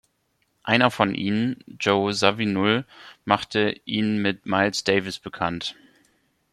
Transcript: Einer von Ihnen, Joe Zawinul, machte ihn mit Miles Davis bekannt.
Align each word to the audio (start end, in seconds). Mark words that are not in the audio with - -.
Einer 0.63 0.89
von 0.89 1.13
Ihnen, 1.13 1.63
Joe 1.79 2.11
Zawinul, 2.11 2.85
machte 3.23 3.79
ihn 3.85 4.19
mit 4.19 4.47
Miles 4.47 4.83
Davis 4.83 5.19
bekannt. 5.19 5.75